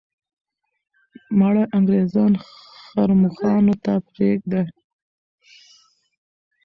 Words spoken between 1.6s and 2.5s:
انګریزان